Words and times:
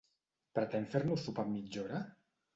Pretén 0.59 0.87
fer-nos 0.95 1.27
sopar 1.27 1.47
en 1.51 1.53
mitja 1.59 1.85
hora? 1.85 2.03